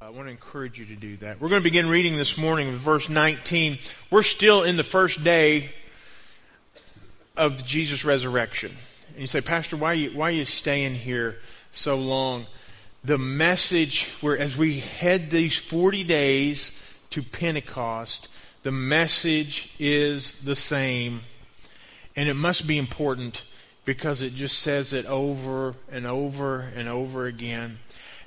[0.00, 1.40] I want to encourage you to do that.
[1.40, 3.78] We're going to begin reading this morning with verse 19.
[4.10, 5.72] We're still in the first day
[7.36, 8.72] of Jesus resurrection.
[9.12, 11.38] And you say, Pastor, why are you, why are you staying here
[11.72, 12.46] so long?
[13.02, 16.72] The message, where as we head these 40 days
[17.10, 18.28] to Pentecost,
[18.62, 21.20] the message is the same.
[22.14, 23.42] And it must be important
[23.84, 27.78] because it just says it over and over and over again.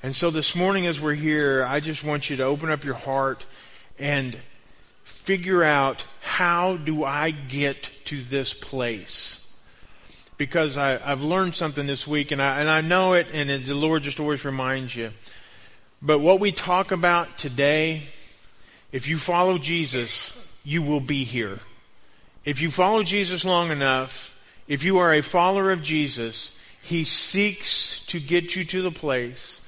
[0.03, 2.93] And so this morning, as we're here, I just want you to open up your
[2.93, 3.47] heart
[3.97, 4.37] and
[5.03, 9.43] figure out how do I get to this place?
[10.37, 13.65] Because I, have learned something this week, and I, and I know it, and it,
[13.65, 15.13] the Lord just always reminds you.
[15.99, 18.03] But what we talk about today,
[18.91, 21.57] if you follow Jesus, you will be here.
[22.45, 26.51] If you follow Jesus long enough, if you are a follower of Jesus,
[26.83, 29.59] He seeks to get you to the place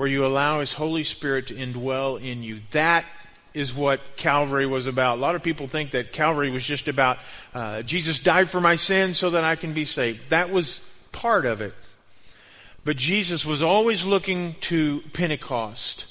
[0.00, 2.60] where you allow His Holy Spirit to indwell in you.
[2.70, 3.04] That
[3.52, 5.18] is what Calvary was about.
[5.18, 7.18] A lot of people think that Calvary was just about
[7.52, 10.30] uh, Jesus died for my sins so that I can be saved.
[10.30, 10.80] That was
[11.12, 11.74] part of it.
[12.82, 16.06] But Jesus was always looking to Pentecost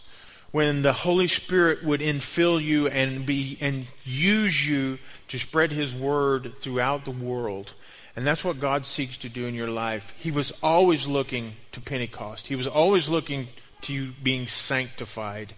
[0.51, 4.99] when the Holy Spirit would infill you and be and use you
[5.29, 7.73] to spread his word throughout the world.
[8.15, 10.13] And that's what God seeks to do in your life.
[10.15, 12.45] He was always looking to Pentecost.
[12.45, 13.47] He was always looking
[13.81, 15.53] to you being sanctified.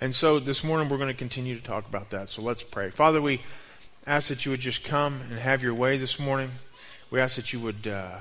[0.00, 2.28] And so this morning we're going to continue to talk about that.
[2.28, 2.90] So let's pray.
[2.90, 3.42] Father, we
[4.06, 6.50] ask that you would just come and have your way this morning.
[7.10, 8.18] We ask that you would uh,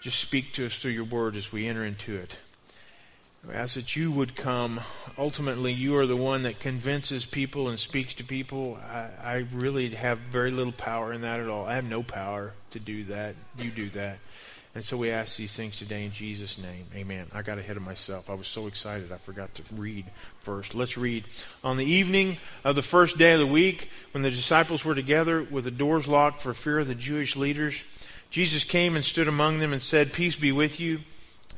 [0.00, 2.36] just speak to us through your word as we enter into it.
[3.46, 4.80] We ask that you would come.
[5.16, 8.78] Ultimately, you are the one that convinces people and speaks to people.
[8.90, 11.64] I, I really have very little power in that at all.
[11.64, 13.36] I have no power to do that.
[13.56, 14.18] You do that.
[14.78, 16.86] And so we ask these things today in Jesus' name.
[16.94, 17.26] Amen.
[17.32, 18.30] I got ahead of myself.
[18.30, 20.06] I was so excited I forgot to read
[20.38, 20.72] first.
[20.72, 21.24] Let's read.
[21.64, 25.42] On the evening of the first day of the week, when the disciples were together
[25.42, 27.82] with the doors locked for fear of the Jewish leaders,
[28.30, 31.00] Jesus came and stood among them and said, Peace be with you.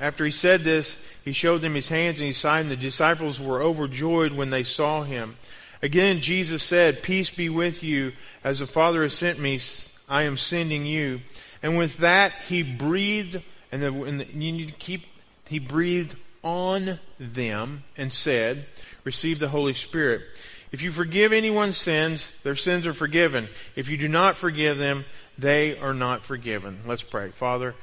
[0.00, 3.38] After he said this, he showed them his hands and his side, and the disciples
[3.38, 5.36] were overjoyed when they saw him.
[5.82, 8.12] Again, Jesus said, Peace be with you.
[8.42, 9.60] As the Father has sent me,
[10.08, 11.20] I am sending you.
[11.62, 15.04] And with that, he breathed, and, the, and the, you need to keep,
[15.48, 18.66] he breathed on them and said,
[19.04, 20.22] Receive the Holy Spirit.
[20.72, 23.48] If you forgive anyone's sins, their sins are forgiven.
[23.74, 25.04] If you do not forgive them,
[25.36, 26.80] they are not forgiven.
[26.86, 27.30] Let's pray.
[27.30, 27.74] Father,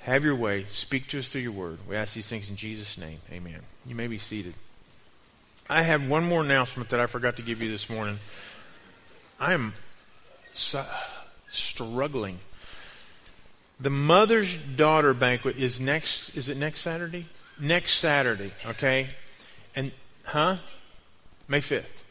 [0.00, 0.66] have your way.
[0.68, 1.78] Speak to us through your word.
[1.88, 3.20] We ask these things in Jesus' name.
[3.32, 3.60] Amen.
[3.86, 4.54] You may be seated.
[5.70, 8.18] I have one more announcement that I forgot to give you this morning.
[9.40, 9.72] I am
[11.48, 12.38] struggling
[13.80, 16.36] the mother's daughter banquet is next.
[16.36, 17.26] Is it next Saturday?
[17.58, 19.10] Next Saturday, okay?
[19.74, 19.92] And
[20.24, 20.56] huh?
[21.48, 22.04] May fifth.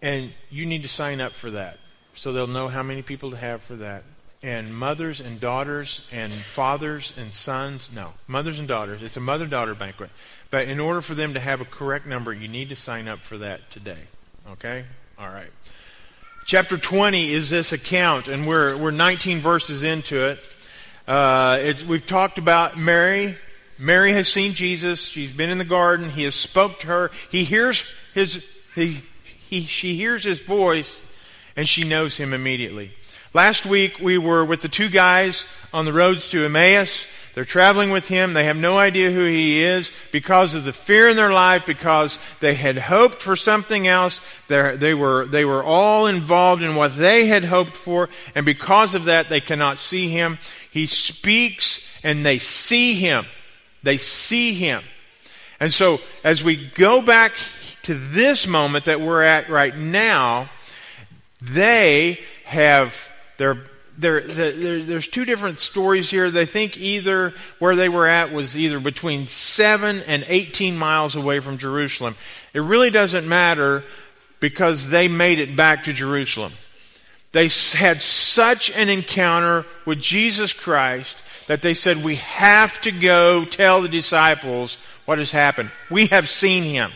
[0.00, 1.78] And you need to sign up for that,
[2.14, 4.04] so they'll know how many people to have for that.
[4.42, 7.90] And mothers and daughters and fathers and sons.
[7.94, 9.00] No, mothers and daughters.
[9.00, 10.10] It's a mother-daughter banquet.
[10.50, 13.20] But in order for them to have a correct number, you need to sign up
[13.20, 14.08] for that today.
[14.50, 14.84] Okay?
[15.16, 15.50] All right.
[16.44, 20.56] Chapter 20 is this account, and we're, we're 19 verses into it.
[21.06, 23.36] Uh, it, we've talked about Mary.
[23.78, 25.06] Mary has seen Jesus.
[25.06, 26.10] She's been in the garden.
[26.10, 27.10] He has spoke to her.
[27.30, 29.02] He hears his, he,
[29.48, 31.02] he, she hears his voice,
[31.56, 32.92] and she knows him immediately.
[33.34, 37.06] Last week we were with the two guys on the roads to Emmaus.
[37.34, 38.34] They're traveling with him.
[38.34, 42.18] They have no idea who he is because of the fear in their life, because
[42.40, 44.20] they had hoped for something else.
[44.48, 49.04] They were, they were all involved in what they had hoped for, and because of
[49.04, 50.38] that, they cannot see him.
[50.70, 53.24] He speaks and they see him.
[53.82, 54.82] They see him.
[55.58, 57.32] And so, as we go back
[57.84, 60.50] to this moment that we're at right now,
[61.40, 63.08] they have
[63.42, 63.58] their
[63.98, 66.30] there, there, there's two different stories here.
[66.30, 71.40] They think either where they were at was either between 7 and 18 miles away
[71.40, 72.16] from Jerusalem.
[72.54, 73.84] It really doesn't matter
[74.40, 76.52] because they made it back to Jerusalem.
[77.32, 81.18] They had such an encounter with Jesus Christ
[81.48, 85.70] that they said, We have to go tell the disciples what has happened.
[85.90, 86.92] We have seen him.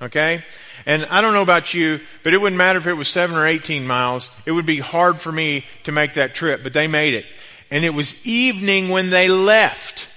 [0.00, 0.44] Okay?
[0.90, 3.46] And I don't know about you, but it wouldn't matter if it was 7 or
[3.46, 4.32] 18 miles.
[4.44, 7.26] It would be hard for me to make that trip, but they made it.
[7.70, 10.08] And it was evening when they left.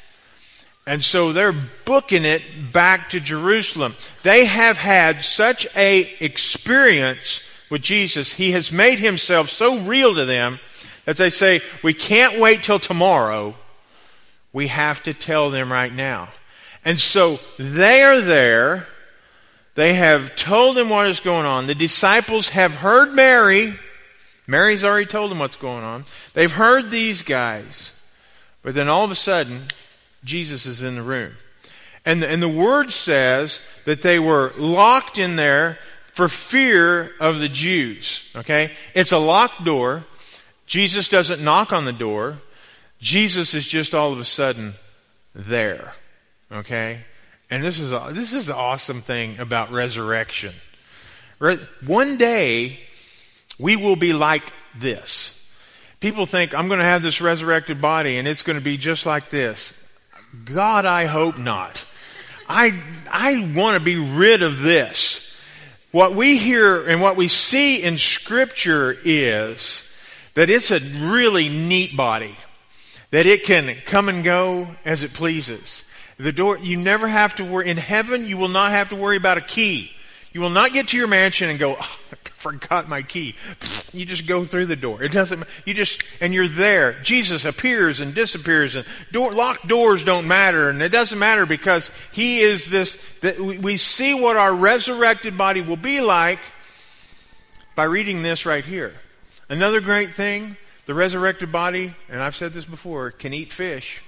[0.87, 1.53] And so they're
[1.85, 2.41] booking it
[2.71, 3.93] back to Jerusalem.
[4.23, 8.33] They have had such a experience with Jesus.
[8.33, 10.59] He has made himself so real to them
[11.05, 13.53] that they say, we can't wait till tomorrow.
[14.51, 16.29] We have to tell them right now.
[16.83, 18.87] And so they are there
[19.75, 21.67] They have told him what is going on.
[21.67, 23.75] The disciples have heard Mary.
[24.45, 26.05] Mary's already told them what's going on.
[26.33, 27.93] They've heard these guys.
[28.61, 29.63] But then all of a sudden,
[30.23, 31.33] Jesus is in the room.
[32.05, 35.79] And the, and the word says that they were locked in there
[36.11, 38.23] for fear of the Jews.
[38.35, 38.71] Okay?
[38.93, 40.05] It's a locked door.
[40.67, 42.39] Jesus doesn't knock on the door.
[42.99, 44.75] Jesus is just all of a sudden
[45.33, 45.93] there.
[46.51, 46.99] Okay?
[47.49, 50.55] And this is, a, this is the awesome thing about resurrection.
[51.85, 52.79] One day,
[53.59, 55.39] we will be like this.
[55.99, 59.05] People think, I'm going to have this resurrected body and it's going to be just
[59.05, 59.73] like this.
[60.45, 61.85] God, I hope not.
[62.47, 65.29] I, I want to be rid of this.
[65.91, 69.83] What we hear and what we see in Scripture is
[70.33, 72.35] that it's a really neat body,
[73.11, 75.83] that it can come and go as it pleases.
[76.23, 77.67] The door, you never have to worry.
[77.67, 79.91] In heaven, you will not have to worry about a key.
[80.31, 83.35] You will not get to your mansion and go, oh, I forgot my key.
[83.95, 85.03] You just go through the door.
[85.03, 86.93] It doesn't, you just, and you're there.
[87.03, 90.67] Jesus appears and disappears and door, locked doors don't matter.
[90.67, 95.61] And it doesn't matter because He is this, that we see what our resurrected body
[95.61, 96.39] will be like
[97.75, 98.95] by reading this right here.
[99.47, 104.01] Another great thing, the resurrected body, and I've said this before, can eat fish.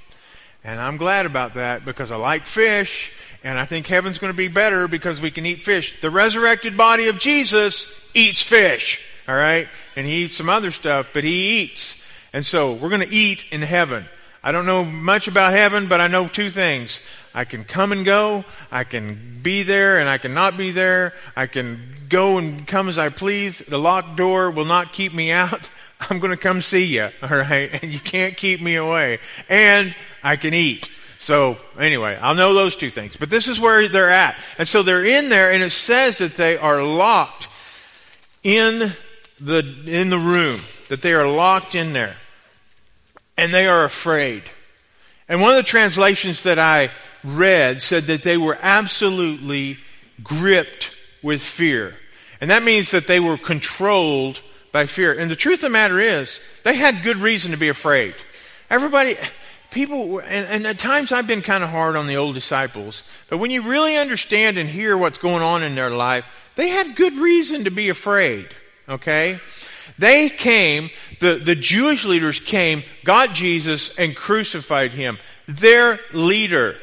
[0.65, 3.13] And I'm glad about that because I like fish
[3.43, 6.01] and I think heaven's going to be better because we can eat fish.
[6.01, 9.69] The resurrected body of Jesus eats fish, all right?
[9.95, 11.95] And he eats some other stuff, but he eats.
[12.33, 14.05] And so we're going to eat in heaven.
[14.43, 17.03] I don't know much about heaven, but I know two things.
[17.35, 18.43] I can come and go.
[18.71, 21.13] I can be there and I can not be there.
[21.35, 21.79] I can
[22.09, 23.59] go and come as I please.
[23.59, 25.69] The locked door will not keep me out.
[26.09, 27.81] I'm going to come see you, all right?
[27.81, 29.19] And you can't keep me away.
[29.49, 30.89] And I can eat.
[31.17, 33.17] So, anyway, I'll know those two things.
[33.17, 34.37] But this is where they're at.
[34.57, 37.47] And so they're in there, and it says that they are locked
[38.43, 38.91] in
[39.39, 42.15] the, in the room, that they are locked in there.
[43.37, 44.43] And they are afraid.
[45.27, 46.91] And one of the translations that I
[47.23, 49.77] read said that they were absolutely
[50.23, 50.91] gripped
[51.23, 51.95] with fear.
[52.39, 54.41] And that means that they were controlled
[54.75, 55.13] by fear.
[55.13, 58.13] And the truth of the matter is, they had good reason to be afraid.
[58.69, 59.15] Everybody,
[59.71, 63.37] people, and, and, at times I've been kind of hard on the old disciples, but
[63.37, 67.13] when you really understand and hear what's going on in their life, they had good
[67.13, 68.49] reason to be afraid,
[68.89, 69.39] okay?
[69.97, 70.89] They came,
[71.21, 75.19] the, the Jewish leaders came, got Jesus, and crucified him.
[75.47, 76.75] Their leader,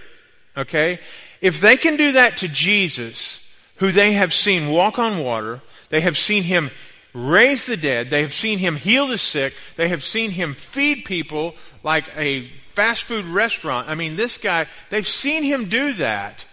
[0.56, 0.98] okay?
[1.42, 3.46] If they can do that to Jesus,
[3.76, 5.60] who they have seen walk on water,
[5.90, 6.70] they have seen him
[7.14, 11.04] raise the dead, they have seen him heal the sick, they have seen him feed
[11.04, 13.88] people like a fast food restaurant.
[13.88, 16.46] I mean, this guy, they've seen him do that.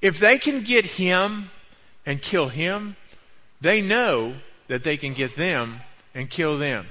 [0.00, 1.50] If they can get him
[2.04, 2.96] and kill him,
[3.60, 4.36] they know
[4.68, 5.80] that they can get them
[6.14, 6.86] and kill them.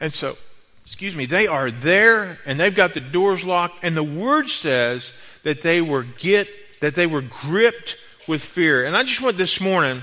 [0.00, 0.36] And so,
[0.82, 5.14] excuse me, they are there and they've got the doors locked and the word says
[5.42, 6.48] that they were get
[6.80, 7.96] that they were gripped
[8.28, 8.84] with fear.
[8.84, 10.02] And I just want this morning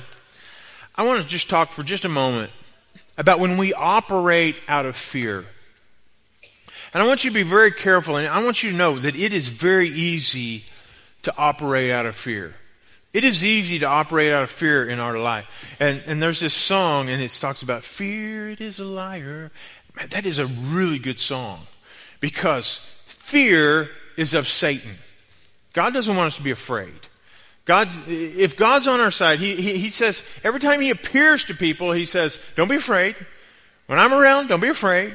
[0.96, 2.52] I want to just talk for just a moment
[3.18, 5.46] about when we operate out of fear.
[6.94, 9.16] And I want you to be very careful, and I want you to know that
[9.16, 10.66] it is very easy
[11.24, 12.54] to operate out of fear.
[13.14, 15.76] It is easy to operate out of fear in our life.
[15.80, 19.52] And, and there's this song, and it talks about fear, it is a liar.
[19.96, 21.68] Man, that is a really good song
[22.20, 24.96] because fear is of Satan.
[25.74, 27.08] God doesn't want us to be afraid.
[27.66, 31.54] God, if God's on our side, he, he, he says, every time He appears to
[31.54, 33.16] people, He says, Don't be afraid.
[33.88, 35.14] When I'm around, don't be afraid.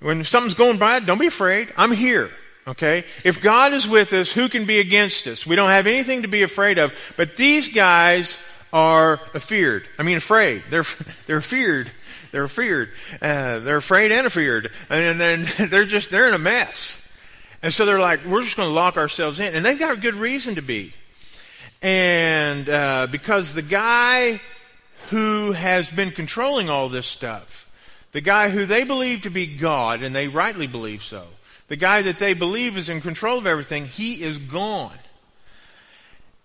[0.00, 1.72] When something's going bad, don't be afraid.
[1.76, 2.30] I'm here.
[2.68, 3.04] Okay?
[3.24, 5.46] If God is with us, who can be against us?
[5.46, 7.14] We don't have anything to be afraid of.
[7.16, 8.38] But these guys
[8.72, 9.88] are feared.
[9.98, 10.64] I mean, afraid.
[10.70, 10.84] They're,
[11.26, 11.90] they're feared.
[12.32, 12.90] They're feared.
[13.22, 14.70] Uh, they're afraid and feared.
[14.90, 17.00] And then they're just, they're in a mess.
[17.62, 19.54] And so they're like, we're just going to lock ourselves in.
[19.54, 20.92] And they've got a good reason to be.
[21.86, 24.40] And uh, because the guy
[25.10, 27.70] who has been controlling all this stuff,
[28.10, 31.28] the guy who they believe to be God, and they rightly believe so,
[31.68, 34.98] the guy that they believe is in control of everything, he is gone.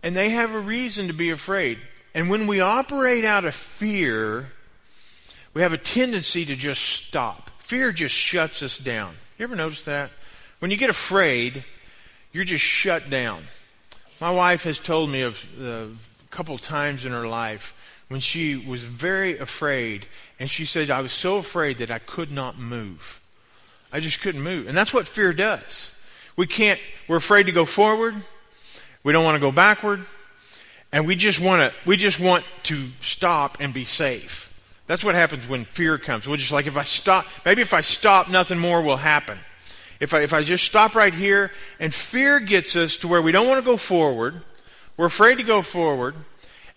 [0.03, 1.79] And they have a reason to be afraid.
[2.13, 4.51] And when we operate out of fear,
[5.55, 7.49] we have a tendency to just stop.
[7.57, 9.15] Fear just shuts us down.
[9.39, 10.11] You ever notice that?
[10.59, 11.65] When you get afraid,
[12.31, 13.45] you're just shut down.
[14.21, 15.89] My wife has told me of uh, a
[16.29, 17.73] couple times in her life
[18.07, 20.05] when she was very afraid,
[20.39, 23.19] and she said, I was so afraid that I could not move.
[23.91, 24.67] I just couldn't move.
[24.67, 25.93] And that's what fear does.
[26.37, 28.15] We can't, we're afraid to go forward.
[29.03, 30.05] We don't want to go backward.
[30.93, 34.53] and we just want to we just want to stop and be safe.
[34.87, 36.27] That's what happens when fear comes.
[36.27, 39.39] We're just like if I stop, maybe if I stop, nothing more will happen.
[40.01, 43.31] If I if I just stop right here, and fear gets us to where we
[43.31, 44.41] don't want to go forward,
[44.97, 46.15] we're afraid to go forward,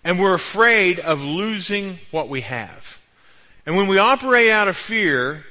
[0.05, 3.01] and we're afraid of losing what we have.
[3.67, 5.45] And when we operate out of fear,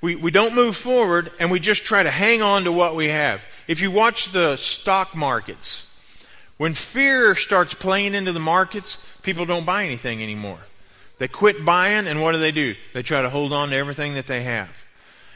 [0.00, 3.08] we, we don't move forward and we just try to hang on to what we
[3.08, 3.46] have.
[3.68, 5.86] If you watch the stock markets,
[6.56, 10.58] when fear starts playing into the markets, people don't buy anything anymore.
[11.18, 12.74] They quit buying, and what do they do?
[12.92, 14.70] They try to hold on to everything that they have.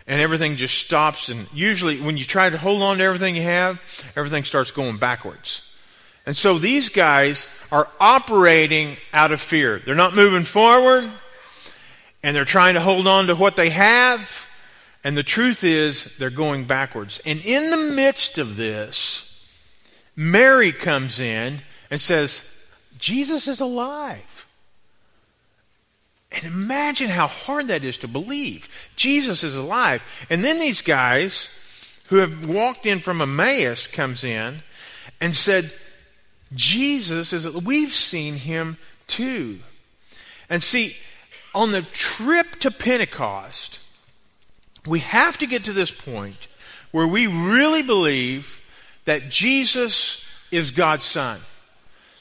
[0.06, 1.28] And everything just stops.
[1.28, 3.80] And usually, when you try to hold on to everything you have,
[4.16, 5.62] everything starts going backwards.
[6.26, 9.80] And so these guys are operating out of fear.
[9.84, 11.10] They're not moving forward,
[12.22, 14.48] and they're trying to hold on to what they have.
[15.02, 17.20] And the truth is, they're going backwards.
[17.26, 19.38] And in the midst of this,
[20.16, 22.48] Mary comes in and says,
[22.98, 24.43] Jesus is alive.
[26.34, 28.88] And imagine how hard that is to believe.
[28.96, 30.26] Jesus is alive.
[30.28, 31.48] And then these guys
[32.08, 34.62] who have walked in from Emmaus comes in
[35.20, 35.72] and said,
[36.52, 39.60] Jesus is we've seen him too.
[40.50, 40.96] And see,
[41.54, 43.80] on the trip to Pentecost,
[44.86, 46.48] we have to get to this point
[46.90, 48.60] where we really believe
[49.04, 51.40] that Jesus is God's Son.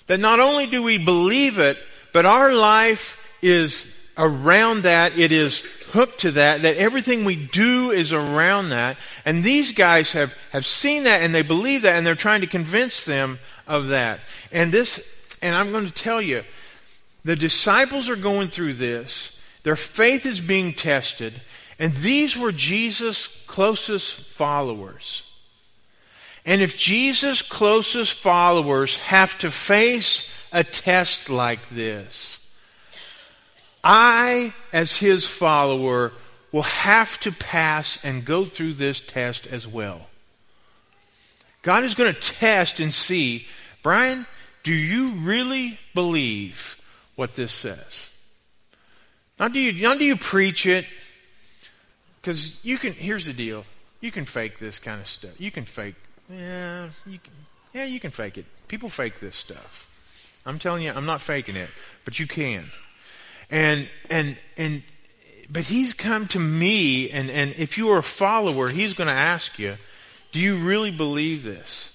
[0.07, 1.77] That not only do we believe it,
[2.11, 5.17] but our life is around that.
[5.17, 8.97] It is hooked to that, that everything we do is around that.
[9.25, 12.47] And these guys have, have seen that and they believe that and they're trying to
[12.47, 14.19] convince them of that.
[14.51, 14.99] And this,
[15.41, 16.43] and I'm going to tell you,
[17.23, 19.31] the disciples are going through this.
[19.63, 21.41] Their faith is being tested.
[21.79, 25.23] And these were Jesus' closest followers.
[26.45, 32.39] And if Jesus' closest followers have to face a test like this,
[33.83, 36.13] I, as his follower,
[36.51, 40.07] will have to pass and go through this test as well.
[41.61, 43.47] God is going to test and see,
[43.81, 44.25] Brian,
[44.63, 46.81] do you really believe
[47.15, 48.09] what this says?
[49.39, 50.85] Not do you, not do you preach it,
[52.21, 53.65] because you can, here's the deal.
[53.99, 55.39] You can fake this kind of stuff.
[55.39, 55.95] You can fake
[56.29, 57.33] yeah, you can,
[57.73, 58.45] yeah, you can fake it.
[58.67, 59.89] People fake this stuff.
[60.45, 61.69] I'm telling you, I'm not faking it,
[62.05, 62.65] but you can.
[63.53, 64.81] And and and
[65.47, 69.13] but he's come to me and and if you are a follower, he's going to
[69.13, 69.77] ask you,
[70.31, 71.91] do you really believe this?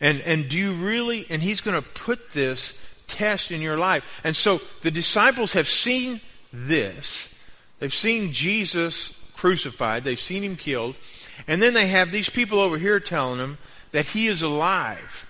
[0.00, 2.74] And and do you really and he's going to put this
[3.08, 4.20] test in your life.
[4.22, 6.20] And so the disciples have seen
[6.52, 7.28] this.
[7.80, 10.94] They've seen Jesus crucified, they've seen him killed,
[11.48, 13.58] and then they have these people over here telling them
[13.90, 15.26] that he is alive.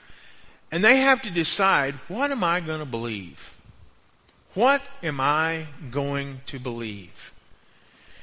[0.70, 3.54] And they have to decide what am I going to believe?
[4.54, 7.33] What am I going to believe?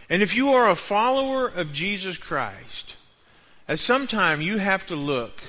[0.09, 2.97] And if you are a follower of Jesus Christ,
[3.67, 5.41] at some time you have to look,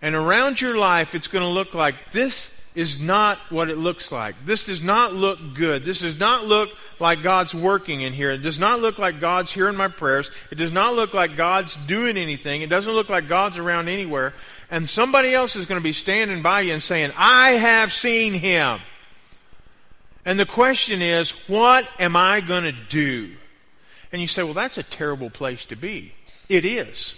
[0.00, 4.10] and around your life it's going to look like this is not what it looks
[4.10, 4.34] like.
[4.46, 5.84] This does not look good.
[5.84, 8.30] This does not look like God's working in here.
[8.30, 10.30] It does not look like God's hearing my prayers.
[10.50, 12.62] It does not look like God's doing anything.
[12.62, 14.32] It doesn't look like God's around anywhere.
[14.70, 18.32] And somebody else is going to be standing by you and saying, I have seen
[18.32, 18.80] him.
[20.24, 23.32] And the question is, what am I going to do?
[24.12, 26.12] And you say, well, that's a terrible place to be.
[26.48, 27.14] It is.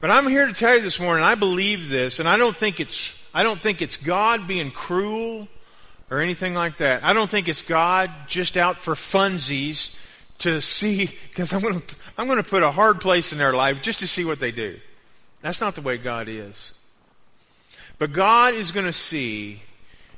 [0.00, 2.78] But I'm here to tell you this morning, I believe this, and I don't think
[2.78, 5.48] it's I don't think it's God being cruel
[6.10, 7.04] or anything like that.
[7.04, 9.94] I don't think it's God just out for funsies
[10.38, 13.52] to see, because I'm going to I'm going to put a hard place in their
[13.52, 14.78] life just to see what they do.
[15.42, 16.74] That's not the way God is.
[17.98, 19.62] But God is going to see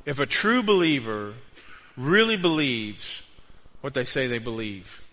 [0.04, 1.34] if a true believer
[1.96, 3.22] really believes
[3.80, 5.06] what they say they believe.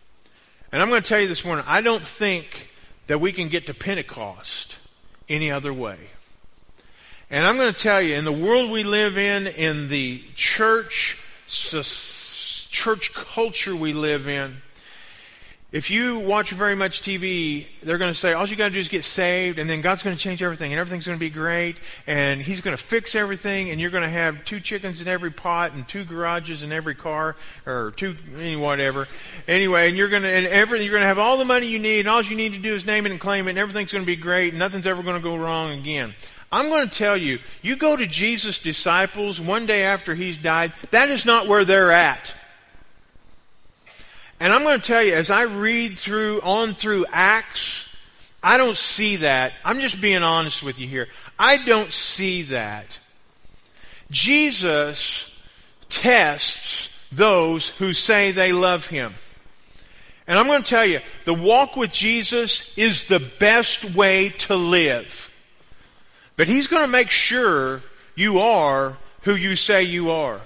[0.72, 2.70] And I'm going to tell you this morning, I don't think
[3.08, 4.80] that we can get to Pentecost
[5.30, 5.98] any other way.
[7.30, 11.18] And I'm going to tell you, in the world we live in, in the church,
[11.48, 14.58] church culture we live in,
[15.70, 18.80] if you watch very much TV, they're going to say, all you got to do
[18.80, 21.30] is get saved, and then God's going to change everything, and everything's going to be
[21.30, 25.10] great, and He's going to fix everything, and you're going to have two chickens in
[25.10, 28.14] every pot, and two garages in every car, or two,
[28.58, 29.10] whatever.
[29.46, 31.80] Anyway, and you're going to, and everything, you're going to have all the money you
[31.80, 33.92] need, and all you need to do is name it and claim it, and everything's
[33.92, 36.16] going to be great, and nothing's ever going to go wrong again.
[36.50, 40.72] I'm going to tell you, you go to Jesus' disciples one day after he's died,
[40.92, 42.37] that is not where they're at.
[44.39, 47.88] And I'm going to tell you, as I read through, on through Acts,
[48.44, 49.53] I don't see that.
[49.65, 51.08] I'm just being honest with you here.
[51.39, 53.00] I don't see that.
[54.12, 55.36] Jesus
[55.89, 59.15] tests those who say they love him.
[60.27, 64.56] And I'm going to tell you, the walk with Jesus is the best way to
[64.56, 65.32] live.
[66.36, 67.82] But he's going to make sure
[68.15, 70.41] you are who you say you are.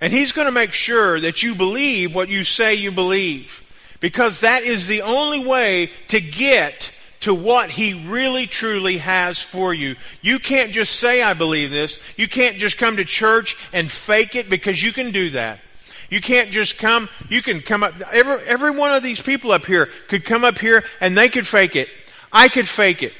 [0.00, 3.62] And he's going to make sure that you believe what you say you believe.
[4.00, 9.74] Because that is the only way to get to what he really truly has for
[9.74, 9.94] you.
[10.22, 12.00] You can't just say, I believe this.
[12.16, 15.60] You can't just come to church and fake it because you can do that.
[16.08, 19.66] You can't just come, you can come up, every, every one of these people up
[19.66, 21.88] here could come up here and they could fake it.
[22.32, 23.12] I could fake it.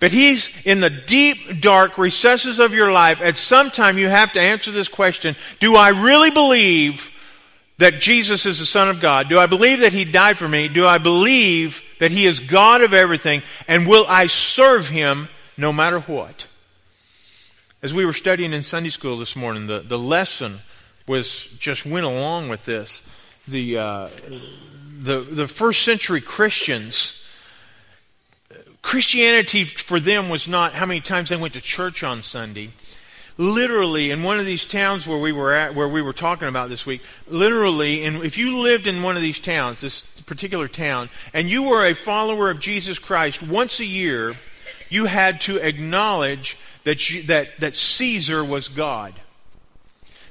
[0.00, 3.20] But he's in the deep, dark recesses of your life.
[3.20, 7.10] At some time, you have to answer this question Do I really believe
[7.76, 9.28] that Jesus is the Son of God?
[9.28, 10.68] Do I believe that He died for me?
[10.68, 13.42] Do I believe that He is God of everything?
[13.68, 15.28] And will I serve Him
[15.58, 16.46] no matter what?
[17.82, 20.60] As we were studying in Sunday school this morning, the, the lesson
[21.06, 23.02] was just went along with this.
[23.48, 24.08] The, uh,
[24.98, 27.19] the, the first century Christians
[28.82, 32.70] Christianity for them was not how many times they went to church on Sunday.
[33.36, 36.68] Literally, in one of these towns where we were at, where we were talking about
[36.68, 41.08] this week, literally, and if you lived in one of these towns, this particular town,
[41.32, 44.32] and you were a follower of Jesus Christ, once a year,
[44.90, 49.14] you had to acknowledge that, you, that, that Caesar was God.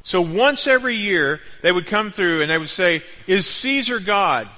[0.03, 4.49] So once every year, they would come through and they would say, Is Caesar God?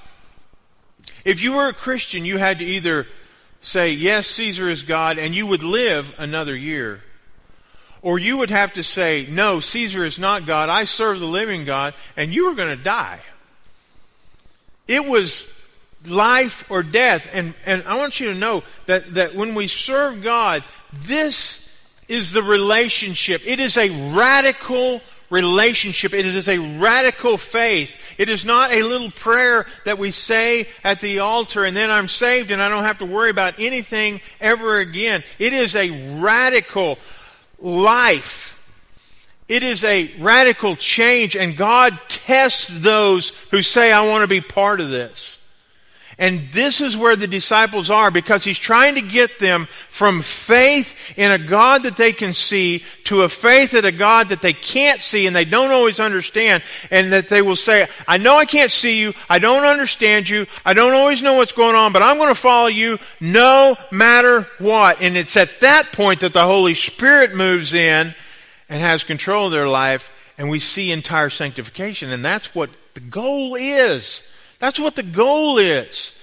[1.23, 3.07] If you were a Christian, you had to either
[3.61, 7.01] say, Yes, Caesar is God, and you would live another year.
[8.01, 10.67] Or you would have to say, No, Caesar is not God.
[10.67, 13.21] I serve the living God, and you are going to die.
[14.87, 15.47] It was
[16.05, 17.29] life or death.
[17.33, 21.69] And, and I want you to know that, that when we serve God, this
[22.07, 23.41] is the relationship.
[23.45, 26.13] It is a radical relationship.
[26.13, 28.15] It is a radical faith.
[28.19, 32.07] It is not a little prayer that we say at the altar and then I'm
[32.07, 35.23] saved and I don't have to worry about anything ever again.
[35.39, 36.99] It is a radical
[37.59, 38.59] life.
[39.47, 44.41] It is a radical change and God tests those who say, I want to be
[44.41, 45.40] part of this.
[46.21, 51.17] And this is where the disciples are because he's trying to get them from faith
[51.17, 54.53] in a God that they can see to a faith in a God that they
[54.53, 56.61] can't see and they don't always understand.
[56.91, 59.13] And that they will say, I know I can't see you.
[59.31, 60.45] I don't understand you.
[60.63, 64.47] I don't always know what's going on, but I'm going to follow you no matter
[64.59, 65.01] what.
[65.01, 68.13] And it's at that point that the Holy Spirit moves in
[68.69, 72.11] and has control of their life and we see entire sanctification.
[72.11, 74.21] And that's what the goal is.
[74.61, 76.13] That's what the goal is.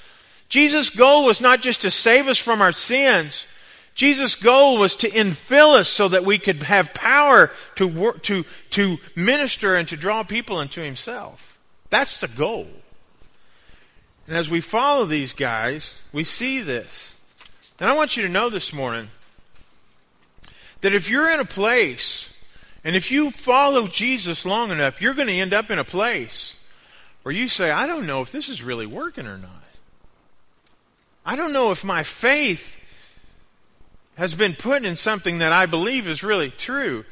[0.49, 3.49] Jesus' goal was not just to save us from our sins.
[3.97, 8.45] Jesus' goal was to infill us so that we could have power to, work, to,
[8.71, 11.59] to minister and to draw people into Himself.
[11.91, 12.69] That's the goal.
[14.29, 17.17] And as we follow these guys, we see this.
[17.81, 19.09] And I want you to know this morning
[20.81, 22.33] that if you're in a place,
[22.85, 26.55] and if you follow Jesus long enough, you're going to end up in a place
[27.29, 29.69] where you say, I don't know if this is really working or not.
[31.27, 32.79] I don't know if my faith
[34.17, 37.05] has been put in something that I believe is really true.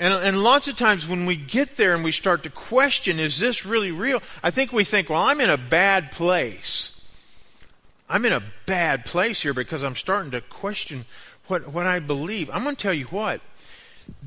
[0.00, 3.38] And, and lots of times when we get there and we start to question, is
[3.38, 4.20] this really real?
[4.42, 6.90] I think we think, well, I'm in a bad place.
[8.08, 11.04] I'm in a bad place here because I'm starting to question
[11.46, 12.50] what, what I believe.
[12.50, 13.40] I'm going to tell you what,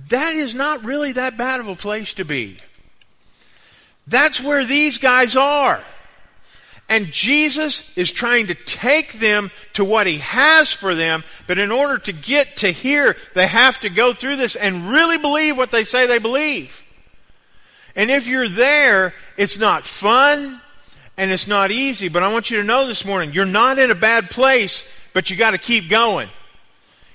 [0.08, 2.60] that is not really that bad of a place to be.
[4.08, 5.82] That's where these guys are.
[6.88, 11.72] And Jesus is trying to take them to what He has for them, but in
[11.72, 15.72] order to get to here, they have to go through this and really believe what
[15.72, 16.84] they say they believe.
[17.96, 20.62] And if you're there, it's not fun
[21.18, 23.90] and it's not easy, but I want you to know this morning, you're not in
[23.90, 26.30] a bad place, but you got to keep going.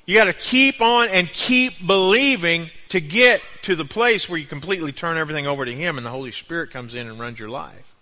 [0.07, 4.47] You got to keep on and keep believing to get to the place where you
[4.47, 7.49] completely turn everything over to Him and the Holy Spirit comes in and runs your
[7.49, 7.95] life.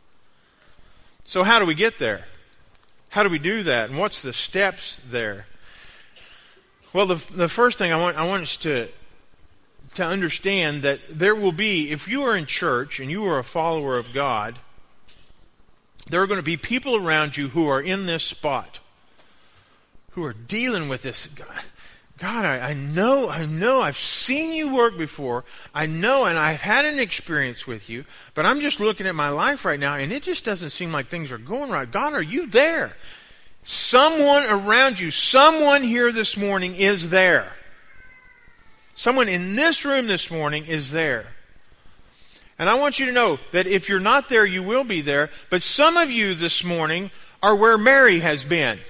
[1.24, 2.24] So, how do we get there?
[3.10, 3.90] How do we do that?
[3.90, 5.46] And what's the steps there?
[6.92, 8.88] Well, the, the first thing I want, I want us to,
[9.94, 13.44] to understand that there will be, if you are in church and you are a
[13.44, 14.58] follower of God,
[16.08, 18.80] there are going to be people around you who are in this spot,
[20.12, 21.28] who are dealing with this.
[22.18, 25.44] God, I, I, know, I know, I've seen you work before.
[25.72, 28.04] I know, and I've had an experience with you,
[28.34, 31.08] but I'm just looking at my life right now, and it just doesn't seem like
[31.08, 31.90] things are going right.
[31.90, 32.96] God, are you there?
[33.62, 37.52] Someone around you, someone here this morning is there.
[38.94, 41.26] Someone in this room this morning is there.
[42.58, 45.30] And I want you to know that if you're not there, you will be there.
[45.50, 48.80] But some of you this morning are where Mary has been.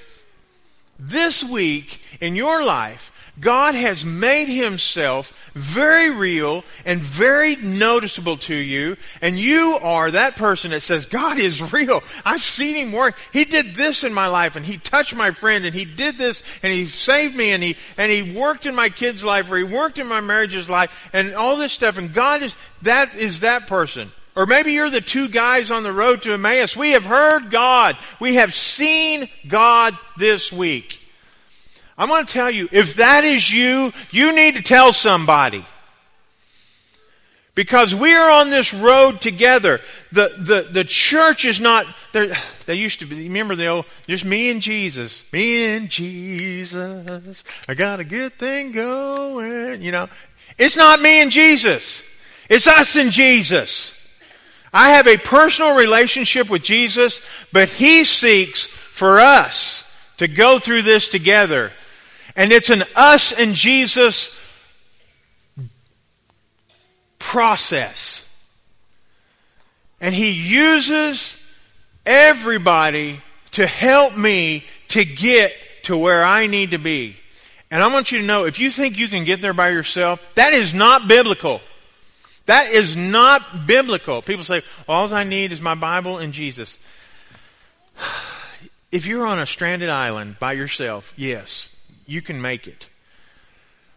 [0.98, 8.54] This week in your life, God has made himself very real and very noticeable to
[8.54, 12.02] you, and you are that person that says, God is real.
[12.24, 13.16] I've seen him work.
[13.32, 16.42] He did this in my life, and he touched my friend, and he did this,
[16.62, 19.64] and he saved me, and he, and he worked in my kid's life, or he
[19.64, 23.66] worked in my marriage's life, and all this stuff, and God is, that is that
[23.66, 24.10] person.
[24.34, 26.76] Or maybe you're the two guys on the road to Emmaus.
[26.76, 27.96] We have heard God.
[28.20, 31.02] We have seen God this week.
[31.98, 35.66] I'm going to tell you, if that is you, you need to tell somebody.
[37.56, 39.80] Because we are on this road together.
[40.12, 44.48] The, the, the church is not, they used to be, remember the old, just me
[44.50, 45.24] and Jesus.
[45.32, 47.42] Me and Jesus.
[47.68, 49.82] I got a good thing going.
[49.82, 50.08] You know,
[50.56, 52.04] it's not me and Jesus.
[52.48, 53.92] It's us and Jesus.
[54.72, 57.20] I have a personal relationship with Jesus,
[57.52, 59.84] but He seeks for us
[60.18, 61.72] to go through this together.
[62.38, 64.30] And it's an us and Jesus
[67.18, 68.24] process.
[70.00, 71.36] And He uses
[72.06, 73.20] everybody
[73.50, 77.16] to help me to get to where I need to be.
[77.72, 80.22] And I want you to know if you think you can get there by yourself,
[80.36, 81.60] that is not biblical.
[82.46, 84.22] That is not biblical.
[84.22, 86.78] People say, all I need is my Bible and Jesus.
[88.90, 91.68] If you're on a stranded island by yourself, yes
[92.08, 92.88] you can make it.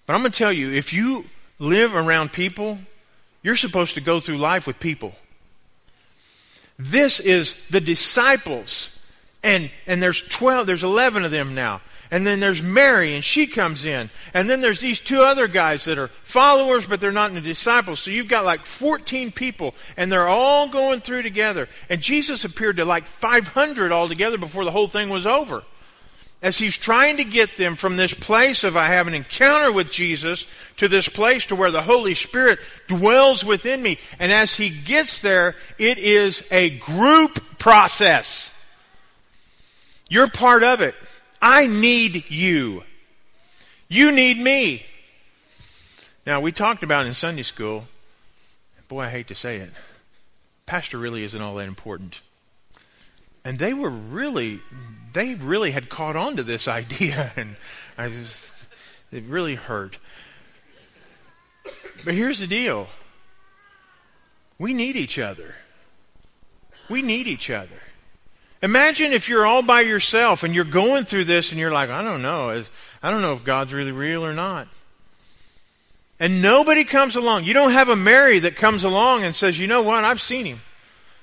[0.06, 1.26] But I'm going to tell you if you
[1.58, 2.78] live around people,
[3.42, 5.16] you're supposed to go through life with people.
[6.78, 8.92] This is the disciples.
[9.44, 11.82] And, and there's 12, there's 11 of them now.
[12.12, 14.10] And then there's Mary, and she comes in.
[14.34, 18.02] And then there's these two other guys that are followers, but they're not the disciples.
[18.02, 21.70] So you've got like 14 people, and they're all going through together.
[21.90, 25.64] And Jesus appeared to like 500 altogether before the whole thing was over
[26.42, 29.92] as he's trying to get them from this place of I have an encounter with
[29.92, 34.00] Jesus to this place to where the Holy Spirit dwells within me.
[34.20, 38.52] And as he gets there, it is a group process.
[40.10, 40.96] You're part of it.
[41.42, 42.84] I need you.
[43.88, 44.86] You need me.
[46.26, 47.88] Now, we talked about in Sunday school,
[48.88, 49.72] boy, I hate to say it,
[50.66, 52.22] pastor really isn't all that important.
[53.44, 54.62] And they were really
[55.14, 57.56] they really had caught on to this idea, and
[57.98, 58.66] I just,
[59.12, 59.98] it really hurt.
[62.04, 62.88] But here's the deal
[64.58, 65.56] we need each other.
[66.90, 67.70] We need each other.
[68.62, 72.04] Imagine if you're all by yourself and you're going through this and you're like, I
[72.04, 72.64] don't know.
[73.02, 74.68] I don't know if God's really real or not.
[76.20, 77.46] And nobody comes along.
[77.46, 80.04] You don't have a Mary that comes along and says, You know what?
[80.04, 80.62] I've seen him.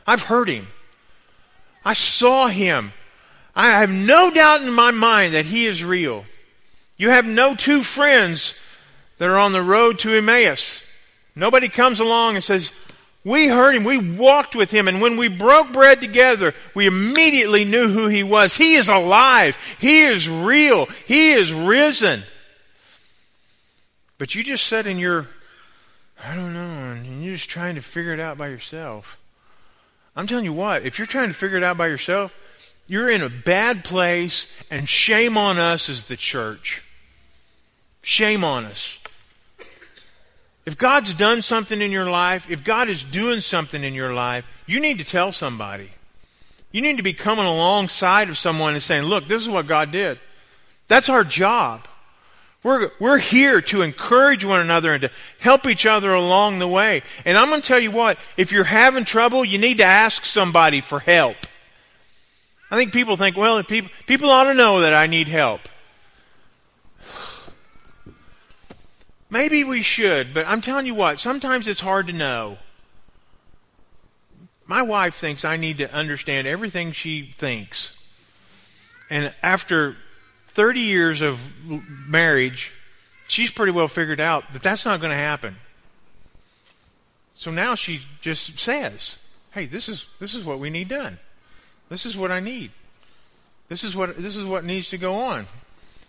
[0.07, 0.69] I've heard him.
[1.89, 2.93] I saw him.
[3.57, 6.27] I have no doubt in my mind that he is real.
[6.99, 8.53] You have no two friends
[9.17, 10.83] that are on the road to Emmaus.
[11.35, 12.73] Nobody comes along and says,
[13.25, 17.65] We heard him, we walked with him, and when we broke bread together, we immediately
[17.65, 18.55] knew who he was.
[18.55, 22.23] He is alive, he is real, he is risen.
[24.19, 25.27] But you just said in your,
[26.23, 29.18] I don't know, and you're just trying to figure it out by yourself.
[30.19, 32.35] I'm telling you what, if you're trying to figure it out by yourself,
[32.89, 36.83] you're in a bad place, and shame on us as the church.
[38.03, 38.99] Shame on us.
[40.67, 44.45] If God's done something in your life, if God is doing something in your life,
[44.67, 45.93] you need to tell somebody.
[46.73, 49.93] You need to be coming alongside of someone and saying, Look, this is what God
[49.93, 50.19] did.
[50.89, 51.87] That's our job.
[52.63, 57.03] We're, we're here to encourage one another and to help each other along the way.
[57.25, 60.25] And I'm going to tell you what, if you're having trouble, you need to ask
[60.25, 61.37] somebody for help.
[62.71, 65.61] I think people think, well, people, people ought to know that I need help.
[69.31, 72.59] Maybe we should, but I'm telling you what, sometimes it's hard to know.
[74.67, 77.93] My wife thinks I need to understand everything she thinks.
[79.09, 79.97] And after
[80.59, 81.41] 30 years of
[82.09, 82.75] marriage,
[83.29, 85.55] she's pretty well figured out that that's not going to happen.
[87.37, 89.19] So now she just says,
[89.53, 91.21] "Hey, this is this is what we need done."
[91.91, 92.73] This is what I need.
[93.69, 95.47] This is what this is what needs to go on.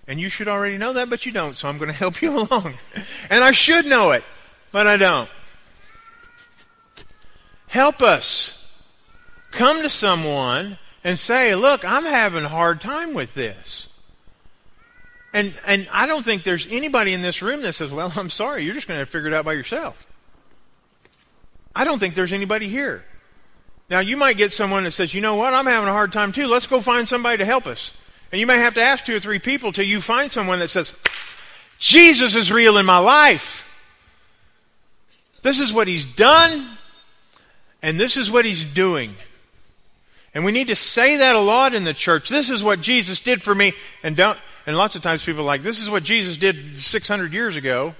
[0.07, 2.35] And you should already know that, but you don't, so I'm going to help you
[2.41, 2.73] along.
[3.29, 4.23] And I should know it,
[4.71, 5.29] but I don't.
[7.67, 8.57] Help us.
[9.51, 13.88] Come to someone and say, "Look, I'm having a hard time with this."
[15.33, 18.63] And, and I don't think there's anybody in this room that says, well, I'm sorry,
[18.63, 20.07] you're just going to figure it out by yourself.
[21.75, 23.05] I don't think there's anybody here.
[23.89, 26.31] Now, you might get someone that says, you know what, I'm having a hard time
[26.31, 26.47] too.
[26.47, 27.93] Let's go find somebody to help us.
[28.31, 30.69] And you may have to ask two or three people till you find someone that
[30.69, 30.93] says,
[31.79, 33.67] Jesus is real in my life.
[35.41, 36.77] This is what he's done,
[37.81, 39.15] and this is what he's doing.
[40.33, 42.29] And we need to say that a lot in the church.
[42.29, 43.73] This is what Jesus did for me.
[44.03, 44.37] And don't
[44.69, 47.95] and lots of times people are like, this is what Jesus did 600 years ago.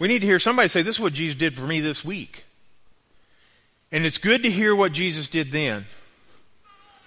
[0.00, 2.44] We need to hear somebody say, this is what Jesus did for me this week.
[3.92, 5.86] And it's good to hear what Jesus did then.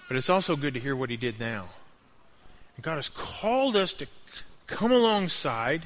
[0.08, 1.68] But it's also good to hear what he did now.
[2.76, 4.06] And God has called us to
[4.66, 5.82] come alongside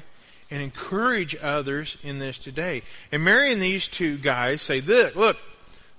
[0.49, 2.81] and encourage others in this today.
[3.11, 5.37] And Mary and these two guys say, Look, look,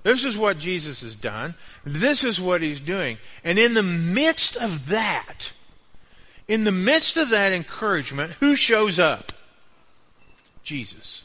[0.03, 1.55] this is what Jesus has done.
[1.85, 3.19] This is what he's doing.
[3.45, 5.53] And in the midst of that,
[6.49, 9.33] in the midst of that encouragement, who shows up?
[10.63, 11.25] Jesus.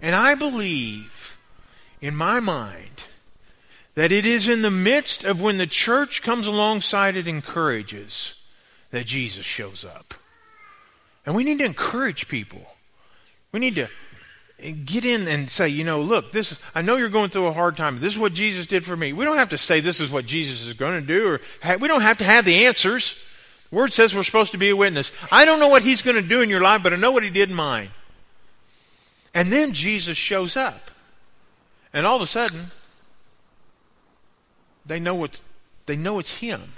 [0.00, 1.38] And I believe,
[2.00, 3.04] in my mind,
[3.94, 8.34] that it is in the midst of when the church comes alongside and encourages
[8.90, 10.14] that Jesus shows up.
[11.24, 12.76] And we need to encourage people.
[13.52, 13.88] We need to
[14.62, 17.52] get in and say, you know, look, this is, I know you're going through a
[17.52, 18.00] hard time.
[18.00, 19.12] This is what Jesus did for me.
[19.12, 21.40] We don't have to say this is what Jesus is going to do, or
[21.78, 23.16] we don't have to have the answers.
[23.70, 25.12] The word says we're supposed to be a witness.
[25.30, 27.22] I don't know what he's going to do in your life, but I know what
[27.22, 27.90] he did in mine.
[29.34, 30.90] And then Jesus shows up.
[31.92, 32.70] And all of a sudden,
[34.86, 35.40] they know what
[35.86, 36.72] they know it's him.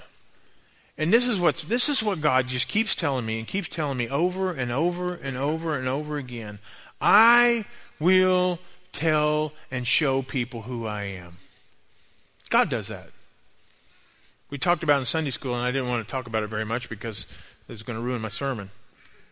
[0.97, 3.97] And this is what this is what God just keeps telling me and keeps telling
[3.97, 6.59] me over and over and over and over again.
[7.01, 7.65] I
[7.99, 8.59] will
[8.91, 11.37] tell and show people who I am.
[12.49, 13.09] God does that.
[14.49, 16.65] We talked about in Sunday school, and I didn't want to talk about it very
[16.65, 17.27] much because
[17.67, 18.69] it was going to ruin my sermon.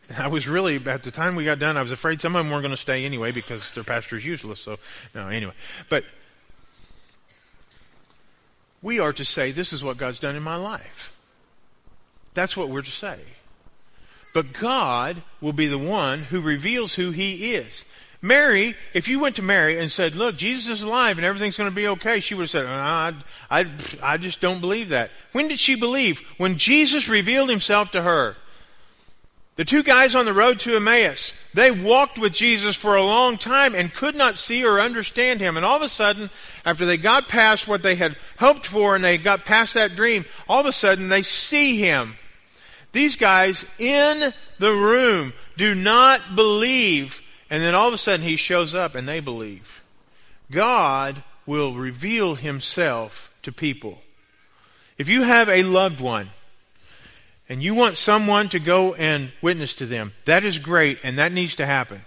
[0.10, 2.44] And I was really, at the time we got done, I was afraid some of
[2.44, 4.60] them weren't going to stay anyway because their pastor is useless.
[4.60, 4.78] So,
[5.16, 5.54] no, anyway.
[5.90, 6.04] But
[8.82, 11.18] we are to say, This is what God's done in my life.
[12.34, 13.20] That's what we're to say.
[14.34, 17.86] But God will be the one who reveals who He is.
[18.22, 21.70] Mary, if you went to Mary and said, Look, Jesus is alive and everything's going
[21.70, 23.14] to be okay, she would have said, uh, I,
[23.52, 23.66] I,
[24.02, 25.12] I just don't believe that.
[25.34, 26.22] When did she believe?
[26.38, 28.38] When Jesus revealed Himself to her.
[29.56, 33.38] The two guys on the road to Emmaus, they walked with Jesus for a long
[33.38, 35.58] time and could not see or understand him.
[35.58, 36.32] And all of a sudden,
[36.66, 40.26] after they got past what they had hoped for and they got past that dream,
[40.50, 42.16] all of a sudden they see him.
[42.94, 47.22] These guys in the room do not believe.
[47.50, 49.84] And then all of a sudden he shows up and they believe.
[50.50, 54.00] God will reveal himself to people.
[54.98, 56.30] If you have a loved one,
[57.50, 61.34] and you want someone to go and witness to them, that is great, and that
[61.34, 62.02] needs to happen.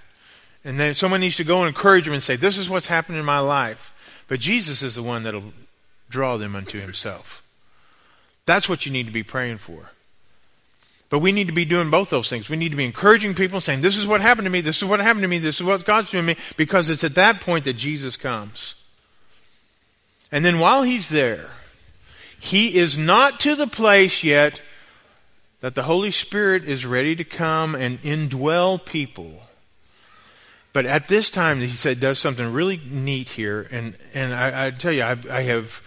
[0.65, 3.19] And then someone needs to go and encourage them and say, This is what's happened
[3.19, 3.93] in my life.
[4.29, 5.53] But Jesus is the one that'll
[6.09, 7.45] draw them unto himself.
[8.47, 9.91] That's what you need to be praying for.
[11.09, 12.49] But we need to be doing both those things.
[12.49, 14.85] We need to be encouraging people, saying, This is what happened to me, this is
[14.85, 17.41] what happened to me, this is what God's doing to me, because it's at that
[17.41, 18.75] point that Jesus comes.
[20.33, 21.51] And then while he's there,
[22.41, 24.61] he is not to the place yet
[25.61, 29.43] that the Holy Spirit is ready to come and indwell people.
[30.73, 33.67] But at this time, he said, does something really neat here.
[33.71, 35.81] And, and I, I tell you, I, I have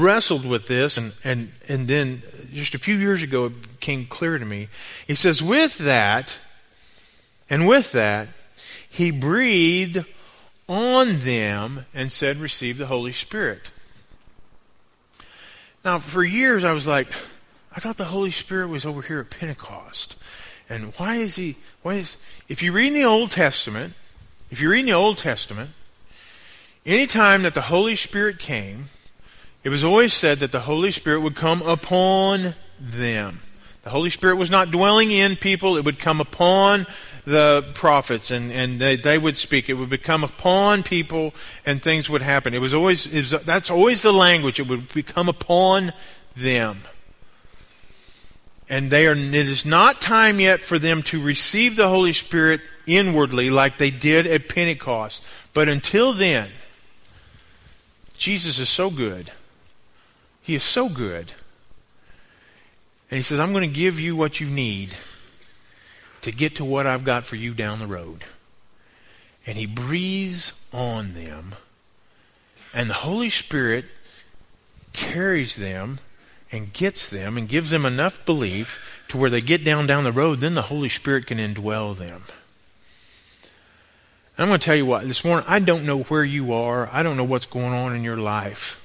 [0.00, 4.38] wrestled with this, and, and, and then just a few years ago, it became clear
[4.38, 4.68] to me.
[5.06, 6.38] He says, with that,
[7.48, 8.28] and with that,
[8.88, 10.04] he breathed
[10.68, 13.70] on them and said, Receive the Holy Spirit.
[15.84, 17.08] Now, for years, I was like,
[17.74, 20.14] I thought the Holy Spirit was over here at Pentecost.
[20.68, 22.16] And why is he, why is,
[22.48, 23.94] if you read in the Old Testament,
[24.50, 25.70] if you read in the Old Testament,
[26.86, 28.86] anytime that the Holy Spirit came,
[29.64, 33.40] it was always said that the Holy Spirit would come upon them.
[33.82, 36.86] The Holy Spirit was not dwelling in people, it would come upon
[37.24, 39.68] the prophets and, and they, they would speak.
[39.68, 42.54] It would become upon people and things would happen.
[42.54, 44.58] It was always, it was, that's always the language.
[44.58, 45.92] It would become upon
[46.36, 46.78] them
[48.72, 52.62] and they are, it is not time yet for them to receive the Holy Spirit
[52.86, 55.22] inwardly like they did at Pentecost.
[55.52, 56.48] But until then,
[58.16, 59.30] Jesus is so good.
[60.42, 61.32] He is so good.
[63.10, 64.94] And he says, I'm going to give you what you need
[66.22, 68.24] to get to what I've got for you down the road.
[69.46, 71.54] And he breathes on them,
[72.72, 73.84] and the Holy Spirit
[74.92, 75.98] carries them
[76.50, 80.12] and gets them and gives them enough belief to where they get down down the
[80.12, 82.22] road, then the Holy Spirit can indwell them.
[84.36, 86.88] And I'm going to tell you what, this morning, I don't know where you are.
[86.92, 88.81] I don't know what's going on in your life.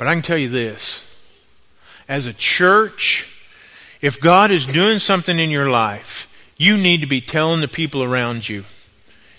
[0.00, 1.06] But I can tell you this.
[2.08, 3.28] As a church,
[4.00, 8.02] if God is doing something in your life, you need to be telling the people
[8.02, 8.64] around you.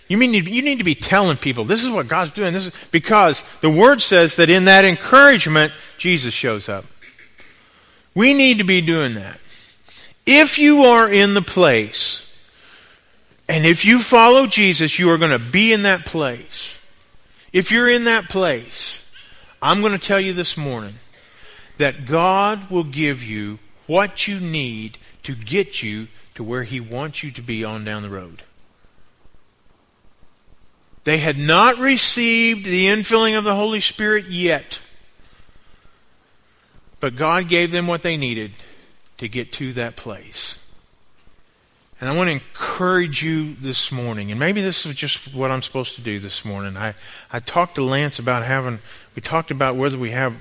[0.08, 2.54] You, mean, you need to be telling people this is what God's doing.
[2.54, 6.86] This is, because the Word says that in that encouragement, Jesus shows up.
[8.14, 9.42] We need to be doing that.
[10.28, 12.32] If you are in the place,
[13.50, 16.78] and if you follow Jesus, you are going to be in that place.
[17.52, 19.02] If you're in that place,
[19.62, 20.96] I'm going to tell you this morning
[21.78, 27.24] that God will give you what you need to get you to where He wants
[27.24, 28.44] you to be on down the road.
[31.04, 34.82] They had not received the infilling of the Holy Spirit yet.
[37.00, 38.52] But God gave them what they needed
[39.18, 40.60] to get to that place.
[42.02, 45.62] And I want to encourage you this morning, and maybe this is just what I'm
[45.62, 46.76] supposed to do this morning.
[46.76, 46.96] I,
[47.32, 48.80] I talked to Lance about having,
[49.16, 50.36] we talked about whether we have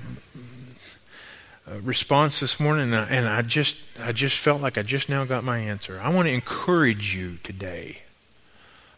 [1.67, 5.07] a response this morning, and I, and I just, I just felt like I just
[5.07, 6.01] now got my answer.
[6.01, 7.99] I want to encourage you today.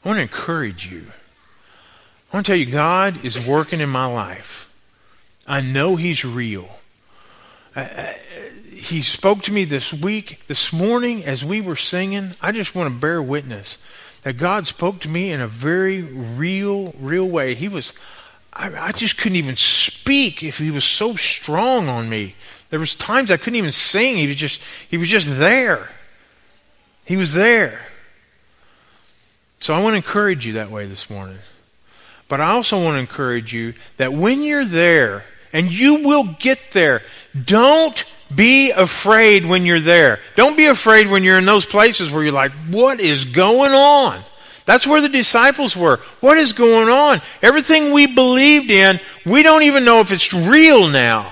[0.06, 1.08] I want to encourage you.
[2.32, 4.73] I want to tell you, God is working in my life.
[5.45, 6.69] I know He's real.
[7.75, 8.13] Uh, uh,
[8.71, 12.31] he spoke to me this week, this morning, as we were singing.
[12.41, 13.77] I just want to bear witness
[14.23, 17.55] that God spoke to me in a very real, real way.
[17.55, 17.93] He was,
[18.53, 22.36] I, I just couldn't even speak if He was so strong on me.
[22.69, 24.17] There was times I couldn't even sing.
[24.17, 25.89] He was just, He was just there.
[27.05, 27.81] He was there.
[29.59, 31.38] So I want to encourage you that way this morning.
[32.27, 36.59] But I also want to encourage you that when you're there, and you will get
[36.71, 37.03] there,
[37.45, 38.03] don't
[38.35, 40.19] be afraid when you're there.
[40.35, 44.19] Don't be afraid when you're in those places where you're like, what is going on?
[44.65, 45.97] That's where the disciples were.
[46.19, 47.21] What is going on?
[47.41, 51.31] Everything we believed in, we don't even know if it's real now.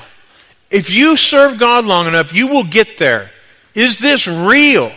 [0.70, 3.32] If you serve God long enough, you will get there.
[3.74, 4.92] Is this real?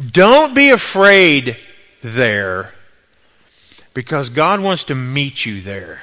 [0.00, 1.56] Don't be afraid
[2.00, 2.72] there
[3.94, 6.02] because God wants to meet you there.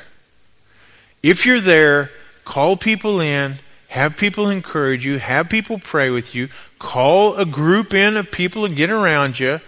[1.23, 2.11] If you're there,
[2.45, 3.55] call people in,
[3.89, 8.65] have people encourage you, have people pray with you, call a group in of people
[8.65, 9.59] and get around you.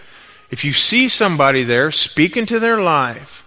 [0.50, 3.42] If you see somebody there, speak into their life.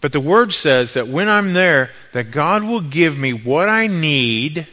[0.00, 3.86] But the word says that when I'm there, that God will give me what I
[3.86, 4.66] need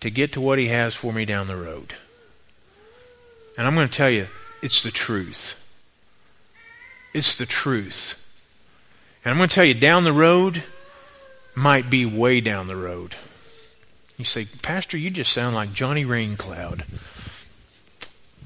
[0.00, 1.94] to get to what He has for me down the road.
[3.56, 4.26] And I'm going to tell you,
[4.60, 5.54] it's the truth.
[7.14, 8.16] It's the truth.
[9.28, 10.64] And I'm going to tell you, down the road
[11.54, 13.14] might be way down the road.
[14.16, 16.84] You say, Pastor, you just sound like Johnny Raincloud.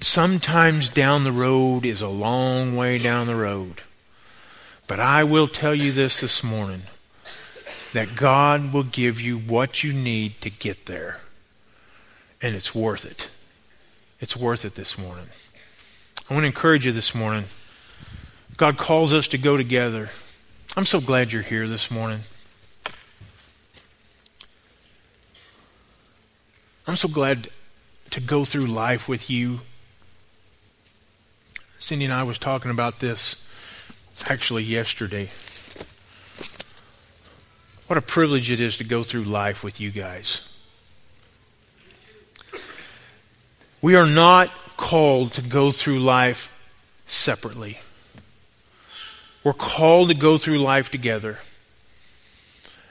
[0.01, 3.83] Sometimes down the road is a long way down the road.
[4.89, 6.83] But I will tell you this this morning
[7.93, 11.21] that God will give you what you need to get there.
[12.43, 13.31] And it's worth it.
[14.19, 15.27] It's worth it this morning.
[16.29, 17.45] I want to encourage you this morning.
[18.57, 20.11] God calls us to go together.
[20.75, 22.21] I'm so glad you're here this morning.
[26.87, 27.51] I'm so glad
[28.09, 29.61] to go through life with you.
[31.79, 33.37] Cindy and I was talking about this
[34.31, 35.29] actually yesterday.
[37.87, 40.41] What a privilege it is to go through life with you guys.
[43.83, 46.51] We are not called to go through life
[47.05, 47.81] separately.
[49.45, 51.39] We're called to go through life together.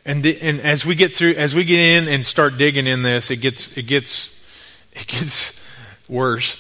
[0.06, 3.04] And, the, and as we get through, as we get in and start digging in
[3.04, 4.30] this, it gets, it gets,
[4.94, 5.54] it gets
[6.10, 6.58] worse.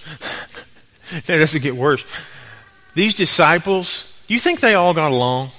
[1.11, 2.05] it doesn't get worse.
[2.93, 5.49] These disciples, you think they all got along?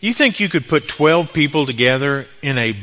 [0.00, 2.76] You think you could put 12 people together in a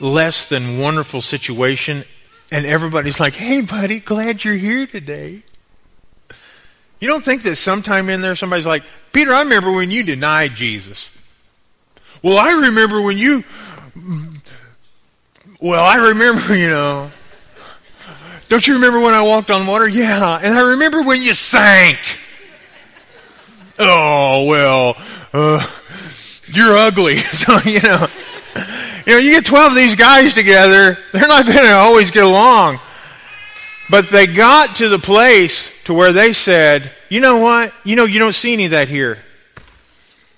[0.00, 2.04] less than wonderful situation
[2.50, 5.42] and everybody's like, hey, buddy, glad you're here today?
[7.04, 8.82] You don't think that sometime in there somebody's like,
[9.12, 11.10] Peter, I remember when you denied Jesus.
[12.22, 13.44] Well, I remember when you.
[15.60, 17.10] Well, I remember, you know.
[18.48, 19.86] Don't you remember when I walked on water?
[19.86, 20.40] Yeah.
[20.42, 21.98] And I remember when you sank.
[23.78, 24.96] Oh, well,
[25.34, 25.66] uh,
[26.46, 27.16] you're ugly.
[27.18, 28.06] So, you know.
[29.06, 32.24] You know, you get 12 of these guys together, they're not going to always get
[32.24, 32.80] along.
[33.90, 37.72] But they got to the place to where they said, you know what?
[37.84, 39.18] You know, you don't see any of that here.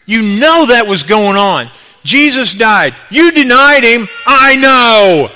[0.05, 1.71] You know that was going on.
[2.05, 2.95] Jesus died.
[3.11, 4.09] You denied him.
[4.27, 5.31] I know.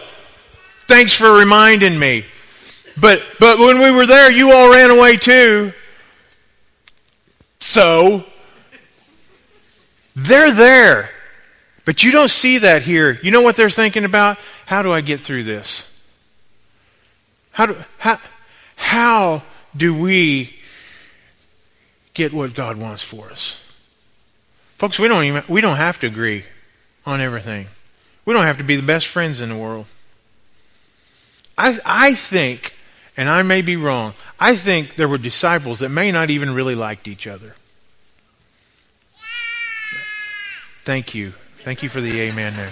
[0.86, 2.24] Thanks for reminding me.
[3.00, 5.72] But but when we were there, you all ran away too.
[7.58, 8.24] So
[10.14, 11.10] they're there.
[11.84, 13.18] But you don't see that here.
[13.22, 14.38] You know what they're thinking about?
[14.66, 15.89] How do I get through this?
[17.52, 18.18] How do, how,
[18.76, 19.42] how
[19.76, 20.56] do we
[22.14, 23.64] get what God wants for us?
[24.78, 26.44] Folks, we don't even we don't have to agree
[27.04, 27.66] on everything.
[28.24, 29.86] We don't have to be the best friends in the world.
[31.58, 32.74] I I think,
[33.16, 36.74] and I may be wrong, I think there were disciples that may not even really
[36.74, 37.54] liked each other.
[40.84, 41.34] Thank you.
[41.58, 42.70] Thank you for the amen there.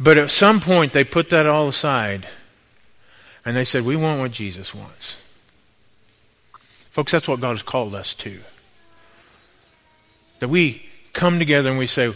[0.00, 2.26] But at some point, they put that all aside
[3.44, 5.16] and they said, We want what Jesus wants.
[6.90, 8.40] Folks, that's what God has called us to.
[10.40, 12.12] That we come together and we say,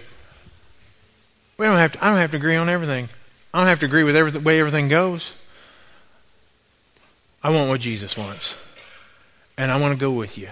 [1.57, 3.09] we don't have to, I don't have to agree on everything.
[3.55, 5.37] I don't have to agree with every, the way everything goes.
[7.43, 8.57] I want what Jesus wants.
[9.57, 10.49] And I want to go with you.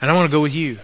[0.00, 0.78] And I want to go with you.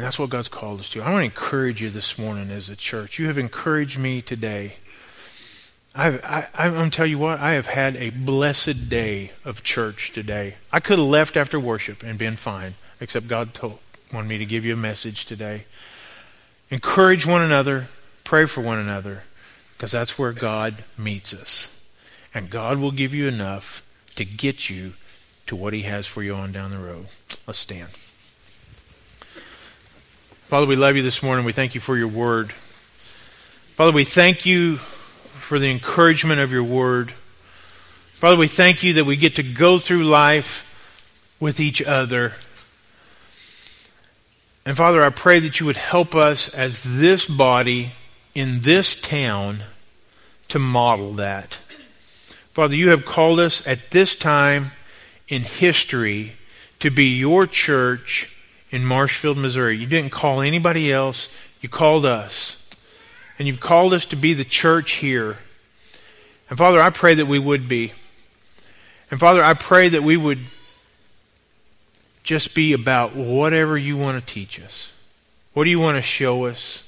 [0.00, 1.02] And that's what God's called us to.
[1.02, 3.18] I want to encourage you this morning as a church.
[3.18, 4.76] You have encouraged me today.
[5.94, 9.62] I've, I, I'm going to tell you what, I have had a blessed day of
[9.62, 10.54] church today.
[10.72, 13.78] I could have left after worship and been fine, except God told,
[14.10, 15.66] wanted me to give you a message today.
[16.70, 17.88] Encourage one another,
[18.24, 19.24] pray for one another,
[19.76, 21.68] because that's where God meets us.
[22.32, 23.82] And God will give you enough
[24.14, 24.94] to get you
[25.46, 27.08] to what He has for you on down the road.
[27.46, 27.90] Let's stand.
[30.50, 31.44] Father, we love you this morning.
[31.44, 32.50] We thank you for your word.
[33.76, 37.12] Father, we thank you for the encouragement of your word.
[38.14, 40.66] Father, we thank you that we get to go through life
[41.38, 42.32] with each other.
[44.66, 47.92] And Father, I pray that you would help us as this body
[48.34, 49.60] in this town
[50.48, 51.60] to model that.
[52.50, 54.72] Father, you have called us at this time
[55.28, 56.32] in history
[56.80, 58.28] to be your church
[58.70, 59.76] in Marshfield, Missouri.
[59.76, 61.28] You didn't call anybody else,
[61.60, 62.56] you called us.
[63.38, 65.38] And you've called us to be the church here.
[66.48, 67.92] And Father, I pray that we would be.
[69.10, 70.40] And Father, I pray that we would
[72.22, 74.92] just be about whatever you want to teach us.
[75.52, 76.82] What do you want to show us?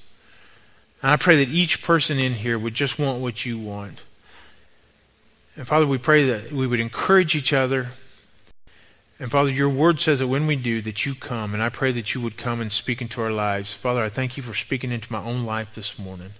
[1.03, 4.03] And I pray that each person in here would just want what you want.
[5.57, 7.89] And Father, we pray that we would encourage each other
[9.22, 11.54] and Father, your word says that when we do, that you come.
[11.54, 13.72] And I pray that you would come and speak into our lives.
[13.72, 16.32] Father, I thank you for speaking into my own life this morning.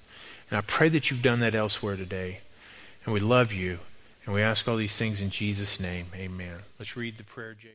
[0.51, 2.41] And I pray that you've done that elsewhere today.
[3.05, 3.79] And we love you.
[4.27, 6.07] And we ask all these things in Jesus' name.
[6.13, 6.59] Amen.
[6.81, 7.75] Let's read the prayer, Jay.